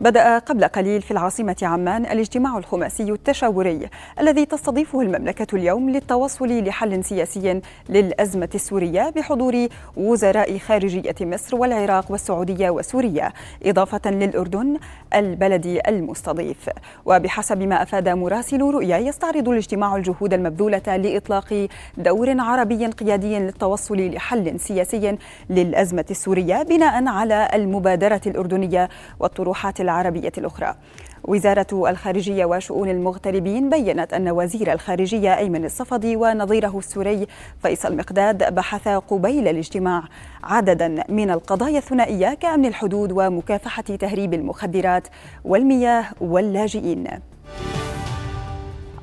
[0.00, 3.88] بدأ قبل قليل في العاصمة عمان الاجتماع الخماسي التشاوري
[4.20, 9.66] الذي تستضيفه المملكة اليوم للتوصل لحل سياسي للأزمة السورية بحضور
[9.96, 13.32] وزراء خارجية مصر والعراق والسعودية وسوريا
[13.66, 14.76] إضافة للأردن
[15.14, 16.70] البلد المستضيف.
[17.06, 24.60] وبحسب ما أفاد مراسل رؤيا يستعرض الاجتماع الجهود المبذولة لإطلاق دور عربي قيادي للتوصل لحل
[24.60, 25.18] سياسي
[25.50, 28.88] للأزمة السورية بناء على المبادرة الأردنية
[29.20, 30.74] والطروحات العربية الأخرى.
[31.24, 37.26] وزارة الخارجية وشؤون المغتربين بيّنت أن وزير الخارجية أيمن الصفدي ونظيره السوري
[37.62, 40.02] فيصل مقداد بحثا قبيل الاجتماع
[40.44, 45.08] عددا من القضايا الثنائية كأمن الحدود ومكافحة تهريب المخدرات
[45.44, 47.33] والمياه واللاجئين.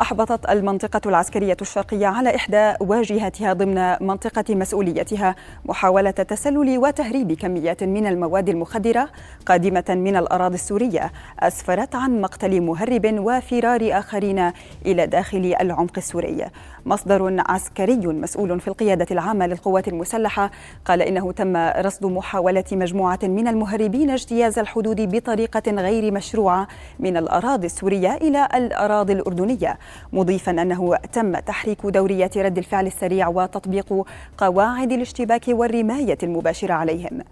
[0.00, 5.34] أحبطت المنطقة العسكرية الشرقية على إحدى واجهتها ضمن منطقة مسؤوليتها
[5.64, 9.08] محاولة تسلل وتهريب كميات من المواد المخدرة
[9.46, 14.52] قادمة من الأراضي السورية أسفرت عن مقتل مهرب وفرار آخرين
[14.86, 16.46] إلى داخل العمق السوري.
[16.86, 20.50] مصدر عسكري مسؤول في القيادة العامة للقوات المسلحة
[20.84, 27.66] قال إنه تم رصد محاولة مجموعة من المهربين اجتياز الحدود بطريقة غير مشروعة من الأراضي
[27.66, 29.78] السورية إلى الأراضي الأردنية.
[30.12, 34.06] مضيفا أنه تم تحريك دوريات رد الفعل السريع وتطبيق
[34.38, 37.22] قواعد الاشتباك والرماية المباشرة عليهم.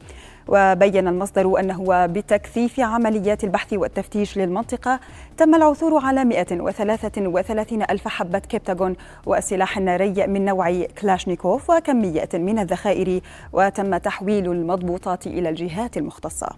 [0.48, 5.00] وبين المصدر أنه بتكثيف عمليات البحث والتفتيش للمنطقة
[5.36, 13.20] تم العثور على 133 ألف حبة كبتاغون وسلاح ناري من نوع كلاشنيكوف وكميات من الذخائر
[13.52, 16.48] وتم تحويل المضبوطات إلى الجهات المختصة.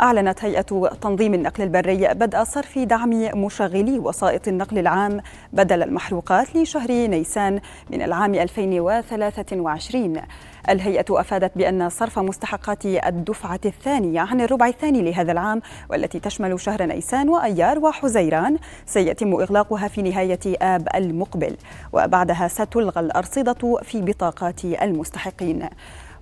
[0.00, 3.10] أعلنت هيئة تنظيم النقل البري بدء صرف دعم
[3.44, 5.20] مشغلي وسائط النقل العام
[5.52, 10.22] بدل المحروقات لشهر نيسان من العام 2023
[10.68, 16.82] الهيئة أفادت بأن صرف مستحقات الدفعة الثانية عن الربع الثاني لهذا العام والتي تشمل شهر
[16.82, 21.56] نيسان وأيار وحزيران سيتم إغلاقها في نهاية آب المقبل
[21.92, 25.68] وبعدها ستلغى الأرصدة في بطاقات المستحقين.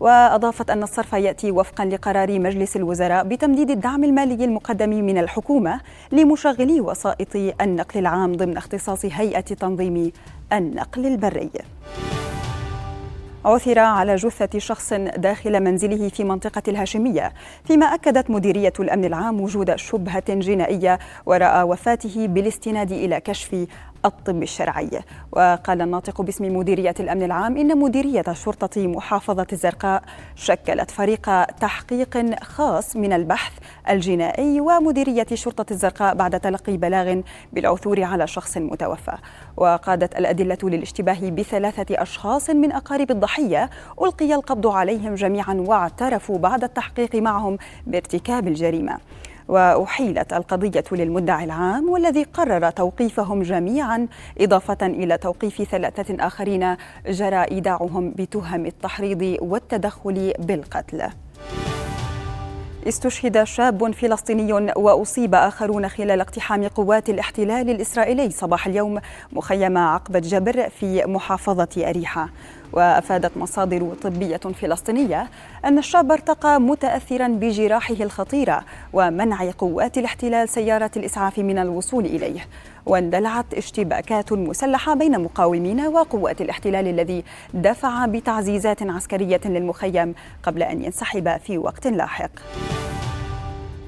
[0.00, 5.80] وأضافت أن الصرف يأتي وفقا لقرار مجلس الوزراء بتمديد الدعم المالي المقدم من الحكومة
[6.12, 10.12] لمشغلي وسائط النقل العام ضمن اختصاص هيئة تنظيم
[10.52, 11.50] النقل البري.
[13.44, 17.32] عثر على جثة شخص داخل منزله في منطقة الهاشمية
[17.64, 23.66] فيما أكدت مديرية الأمن العام وجود شبهة جنائية وراء وفاته بالاستناد إلى كشف
[24.04, 24.90] الطب الشرعي.
[25.32, 30.02] وقال الناطق باسم مديرية الأمن العام إن مديرية شرطة محافظة الزرقاء
[30.34, 33.52] شكلت فريق تحقيق خاص من البحث
[33.90, 37.20] الجنائي ومديرية شرطة الزرقاء بعد تلقي بلاغ
[37.52, 39.16] بالعثور على شخص متوفى.
[39.56, 43.70] وقادت الأدلة للاشتباه بثلاثة أشخاص من أقارب الضحية
[44.02, 48.98] ألقي القبض عليهم جميعا واعترفوا بعد التحقيق معهم بارتكاب الجريمة.
[49.48, 54.08] وأحيلت القضية للمدعي العام والذي قرر توقيفهم جميعا
[54.40, 61.02] إضافة إلى توقيف ثلاثة آخرين جرى إيداعهم بتهم التحريض والتدخل بالقتل.
[62.88, 69.00] استشهد شاب فلسطيني وأصيب آخرون خلال اقتحام قوات الاحتلال الإسرائيلي صباح اليوم
[69.32, 72.28] مخيم عقبة جبر في محافظة أريحة.
[72.74, 75.28] وأفادت مصادر طبية فلسطينية
[75.64, 82.40] أن الشاب ارتقى متاثرا بجراحه الخطيرة ومنع قوات الاحتلال سيارة الإسعاف من الوصول إليه.
[82.86, 87.24] واندلعت اشتباكات مسلحة بين مقاومين وقوات الاحتلال الذي
[87.54, 92.30] دفع بتعزيزات عسكرية للمخيم قبل أن ينسحب في وقت لاحق.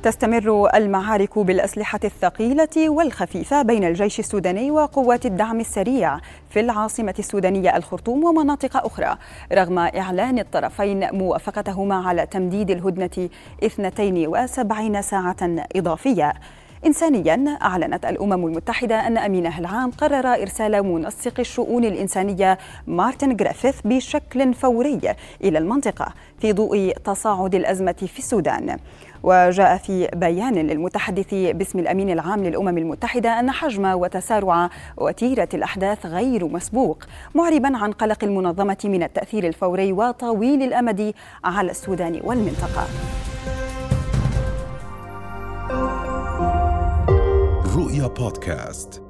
[0.06, 6.18] تستمر المعارك بالأسلحة الثقيلة والخفيفة بين الجيش السوداني وقوات الدعم السريع
[6.50, 9.16] في العاصمة السودانية الخرطوم ومناطق أخرى
[9.52, 13.28] رغم إعلان الطرفين موافقتهما على تمديد الهدنة
[13.64, 15.36] 72 ساعة
[15.76, 16.32] إضافية.
[16.86, 24.54] إنسانيا أعلنت الأمم المتحدة أن أمينها العام قرر إرسال منسق الشؤون الإنسانية مارتن جريفيث بشكل
[24.54, 25.00] فوري
[25.44, 28.76] إلى المنطقة في ضوء تصاعد الأزمة في السودان.
[29.22, 36.46] وجاء في بيان للمتحدث باسم الأمين العام للأمم المتحدة أن حجم وتسارع وتيرة الأحداث غير
[36.48, 37.04] مسبوق
[37.34, 42.86] معربا عن قلق المنظمة من التأثير الفوري وطويل الأمد على السودان والمنطقة.
[47.76, 49.05] رؤيا بودكاست.